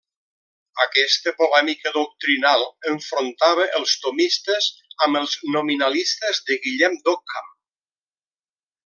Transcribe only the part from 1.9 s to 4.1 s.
doctrinal enfrontava als